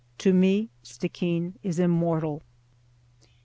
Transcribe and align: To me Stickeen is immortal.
To 0.17 0.33
me 0.33 0.71
Stickeen 0.83 1.53
is 1.61 1.77
immortal. 1.77 2.41